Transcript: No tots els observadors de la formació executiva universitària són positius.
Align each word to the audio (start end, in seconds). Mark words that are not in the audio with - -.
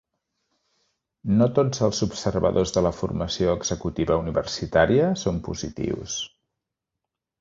No 1.41 1.47
tots 1.59 1.83
els 1.87 1.99
observadors 2.07 2.73
de 2.77 2.83
la 2.87 2.93
formació 3.01 3.53
executiva 3.59 4.19
universitària 4.23 5.11
són 5.25 5.39
positius. 5.51 6.17